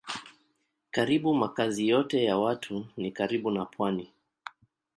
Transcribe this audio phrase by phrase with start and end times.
[0.91, 4.11] Karibu makazi yote ya watu ni karibu na pwani.